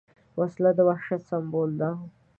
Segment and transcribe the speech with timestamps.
[0.39, 1.89] وسله د وحشت سمبول ده